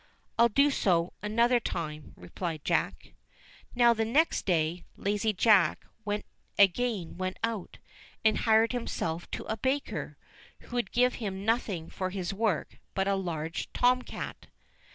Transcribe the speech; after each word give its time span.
"I'll 0.39 0.49
do 0.49 0.71
so 0.71 1.13
another 1.21 1.59
time," 1.59 2.13
replied 2.17 2.65
Jack. 2.65 2.97
j 3.03 3.13
Now 3.75 3.93
the 3.93 4.03
next 4.03 4.47
day, 4.47 4.83
Lazy 4.97 5.31
Jack 5.31 5.85
again 6.57 7.17
went 7.19 7.37
out, 7.43 7.77
and 8.25 8.39
hired' 8.39 8.71
himself 8.71 9.29
to 9.29 9.43
a 9.43 9.57
baker, 9.57 10.17
who 10.61 10.75
would 10.75 10.91
give 10.91 11.13
him 11.21 11.45
nothing 11.45 11.87
for 11.87 12.09
his 12.09 12.33
work 12.33 12.69
j 12.71 12.79
but 12.95 13.07
a 13.07 13.13
large 13.13 13.71
tom 13.73 14.01
cat. 14.01 14.47